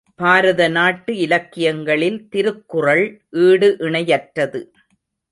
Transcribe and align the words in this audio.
பாரத 0.19 0.67
நாட்டு 0.67 1.17
இலக்கியங்களில் 1.17 2.17
திருக்குறள் 2.29 3.03
ஈடு 3.41 3.69
இணையற்றது. 3.79 4.61